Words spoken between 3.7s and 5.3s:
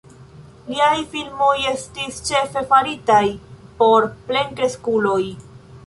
por plenkreskuloj.